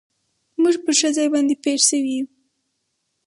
[0.61, 2.27] موږ پر ښه ځای باندې پېښ شوي و.